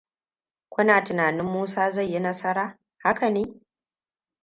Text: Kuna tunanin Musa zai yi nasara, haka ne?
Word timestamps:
Kuna 0.69 1.01
tunanin 1.03 1.45
Musa 1.45 1.89
zai 1.91 2.05
yi 2.13 2.19
nasara, 2.19 2.79
haka 2.97 3.29
ne? 3.29 3.61